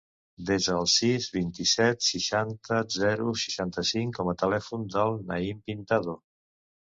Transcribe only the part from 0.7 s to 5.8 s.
el sis, vint-i-set, seixanta, zero, seixanta-cinc com a telèfon del Naïm